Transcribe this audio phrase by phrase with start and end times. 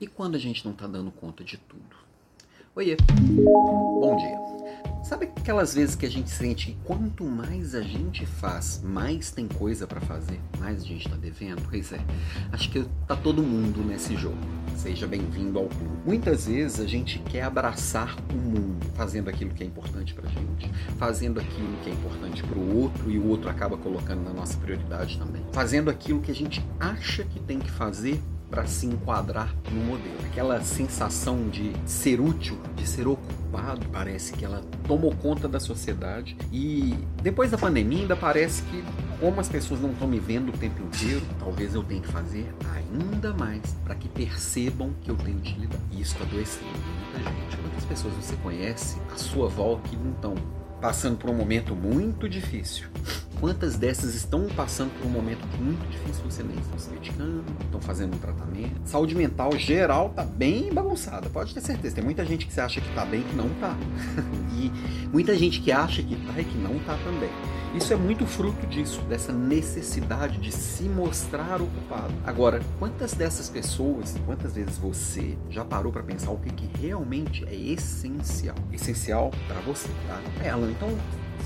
[0.00, 1.96] E quando a gente não está dando conta de tudo?
[2.74, 4.44] Oiê, bom dia.
[5.04, 9.46] Sabe aquelas vezes que a gente sente que quanto mais a gente faz, mais tem
[9.46, 11.62] coisa para fazer, mais a gente tá devendo?
[11.70, 12.00] Pois é,
[12.50, 14.38] acho que tá todo mundo nesse jogo.
[14.76, 15.98] Seja bem-vindo ao clube.
[16.04, 20.68] Muitas vezes a gente quer abraçar o mundo, fazendo aquilo que é importante pra gente,
[20.98, 25.18] fazendo aquilo que é importante pro outro e o outro acaba colocando na nossa prioridade
[25.18, 25.44] também.
[25.52, 28.20] Fazendo aquilo que a gente acha que tem que fazer
[28.50, 30.16] para se enquadrar no modelo.
[30.26, 36.36] Aquela sensação de ser útil, de ser ocupado, parece que ela tomou conta da sociedade
[36.52, 38.84] e depois da pandemia ainda parece que
[39.20, 42.52] como as pessoas não estão me vendo o tempo inteiro, talvez eu tenha que fazer
[42.74, 45.82] ainda mais para que percebam que eu tenho utilidade.
[45.92, 47.56] E isso está adoecendo muita gente.
[47.56, 50.34] Quantas pessoas você conhece à sua volta que não estão
[50.80, 52.88] passando por um momento muito difícil?
[53.40, 57.80] Quantas dessas estão passando por um momento muito difícil você nem estão se medicando, estão
[57.80, 58.80] fazendo um tratamento?
[58.84, 61.96] Saúde mental geral tá bem bagunçada, pode ter certeza.
[61.96, 63.76] Tem muita gente que acha que tá bem que não tá.
[64.56, 64.70] e
[65.08, 67.30] muita gente que acha que tá e que não tá também.
[67.74, 72.14] Isso é muito fruto disso, dessa necessidade de se mostrar ocupado.
[72.24, 77.44] Agora, quantas dessas pessoas, quantas vezes você já parou para pensar o que, que realmente
[77.46, 78.54] é essencial?
[78.72, 80.20] Essencial para você, tá?
[80.44, 80.88] É, Alan, então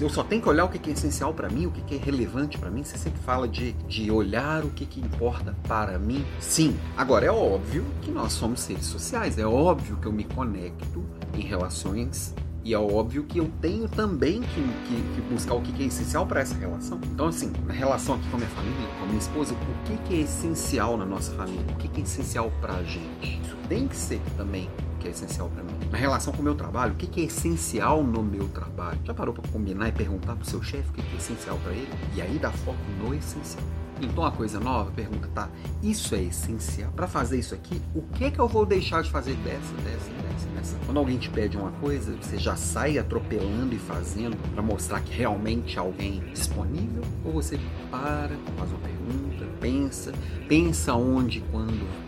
[0.00, 2.58] eu só tenho que olhar o que é essencial para mim, o que é relevante
[2.58, 2.84] para mim.
[2.84, 6.24] Você sempre fala de, de olhar o que, que importa para mim.
[6.40, 11.04] Sim, agora é óbvio que nós somos seres sociais, é óbvio que eu me conecto
[11.34, 12.34] em relações
[12.68, 16.26] e é óbvio que eu tenho também que, que, que buscar o que, é essencial
[16.26, 17.00] para essa relação.
[17.12, 19.96] Então, assim, na relação aqui com a minha família, com a minha esposa, o que,
[20.04, 21.64] que é essencial na nossa família?
[21.70, 23.40] O que, que é essencial para a gente?
[23.42, 24.68] Isso tem que ser também
[25.00, 25.77] que é essencial para mim.
[25.90, 28.98] Na relação com o meu trabalho, o que, é essencial no meu trabalho?
[29.04, 31.72] Já parou para combinar e perguntar pro seu chefe o que, que é essencial para
[31.72, 31.88] ele?
[32.14, 33.64] E aí dá foco no essencial.
[34.00, 35.48] Então a coisa nova, pergunta, tá?
[35.82, 36.92] Isso é essencial.
[36.92, 40.48] Para fazer isso aqui, o que que eu vou deixar de fazer dessa, dessa, dessa,
[40.54, 40.76] dessa?
[40.84, 45.12] Quando alguém te pede uma coisa, você já sai atropelando e fazendo para mostrar que
[45.12, 47.02] realmente alguém disponível?
[47.24, 47.58] Ou você
[47.90, 50.12] para, faz uma pergunta, pensa,
[50.46, 52.07] pensa onde, quando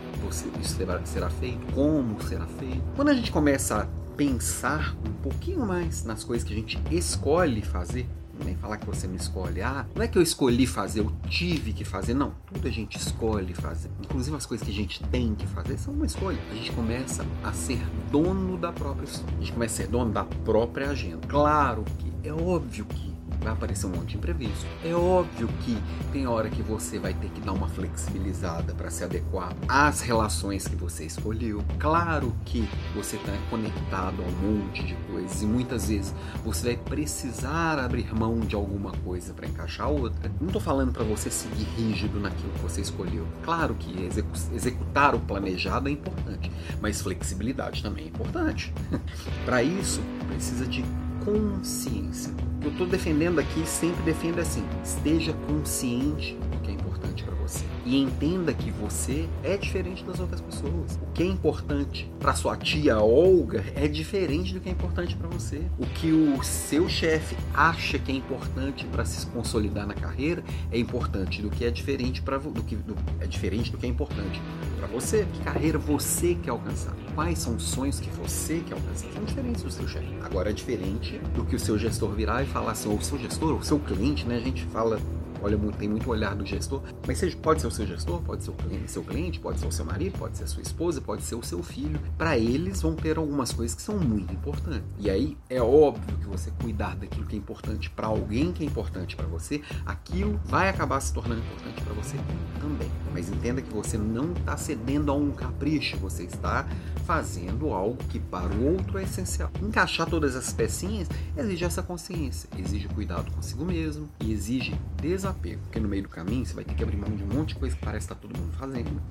[0.61, 2.81] isso será feito, como será feito.
[2.95, 7.61] Quando a gente começa a pensar um pouquinho mais nas coisas que a gente escolhe
[7.61, 8.07] fazer,
[8.43, 9.61] nem falar que você não escolhe.
[9.61, 12.13] Ah, não é que eu escolhi fazer, eu tive que fazer.
[12.13, 13.89] Não, tudo a gente escolhe fazer.
[14.01, 16.39] Inclusive as coisas que a gente tem que fazer são uma escolha.
[16.49, 17.79] A gente começa a ser
[18.11, 19.35] dono da própria história.
[19.35, 21.27] A gente começa a ser dono da própria agenda.
[21.27, 23.10] Claro que é óbvio que
[23.41, 24.65] vai aparecer um monte de imprevisto.
[24.83, 25.77] É óbvio que
[26.11, 30.67] tem hora que você vai ter que dar uma flexibilizada para se adequar às relações
[30.67, 31.63] que você escolheu.
[31.79, 36.13] Claro que você está conectado a um monte de coisas e muitas vezes
[36.43, 40.31] você vai precisar abrir mão de alguma coisa para encaixar outra.
[40.39, 43.25] Não estou falando para você seguir rígido naquilo que você escolheu.
[43.43, 48.73] Claro que execu executar o planejado é importante, mas flexibilidade também é importante.
[49.45, 50.83] para isso, precisa de
[51.23, 52.31] consciência.
[52.57, 56.90] O que eu estou defendendo aqui sempre defendo assim: esteja consciente do que é importante
[57.23, 60.99] para você e entenda que você é diferente das outras pessoas.
[61.01, 65.27] O que é importante para sua tia Olga é diferente do que é importante para
[65.27, 65.61] você.
[65.77, 70.79] O que o seu chefe acha que é importante para se consolidar na carreira é
[70.79, 74.41] importante do que é diferente para do que do, é diferente do que é importante
[74.77, 75.25] para você.
[75.33, 76.95] Que carreira você quer alcançar?
[77.15, 79.11] Quais são os sonhos que você quer alcançar?
[79.13, 80.07] São diferentes do seu chefe.
[80.21, 83.17] Agora é diferente do que o seu gestor virar e falar assim, ou o seu
[83.19, 84.37] gestor, ou o seu cliente, né?
[84.37, 84.99] A gente fala
[85.41, 88.43] olha muito, tem muito olhar do gestor, mas seja, pode ser o seu gestor, pode
[88.43, 91.01] ser o cliente, seu cliente, pode ser o seu marido, pode ser a sua esposa,
[91.01, 91.99] pode ser o seu filho.
[92.17, 94.87] Para eles vão ter algumas coisas que são muito importantes.
[94.99, 98.67] E aí é óbvio que você cuidar daquilo que é importante para alguém que é
[98.67, 102.17] importante para você, aquilo vai acabar se tornando importante para você
[102.59, 102.89] também.
[103.13, 106.67] Mas entenda que você não está cedendo a um capricho, você está
[107.05, 109.49] fazendo algo que para o outro é essencial.
[109.61, 115.61] Encaixar todas as pecinhas exige essa consciência, exige cuidado consigo mesmo e exige desafio desapego,
[115.63, 117.55] porque no meio do caminho você vai ter que abrir mão de um monte de
[117.55, 119.01] coisa que parece que tá todo mundo fazendo.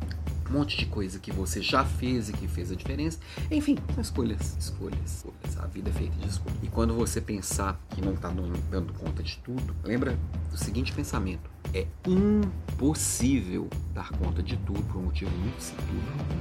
[0.49, 3.19] Um monte de coisa que você já fez e que fez a diferença.
[3.51, 5.57] Enfim, escolhas, escolhas, escolhas.
[5.59, 6.59] A vida é feita de escolhas.
[6.63, 8.29] E quando você pensar que não está
[8.71, 10.19] dando conta de tudo, lembra
[10.51, 15.87] do seguinte pensamento: é impossível dar conta de tudo por um motivo muito simples.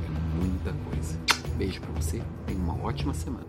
[0.06, 1.20] É muita coisa.
[1.56, 3.46] Beijo para você, tenha uma ótima semana.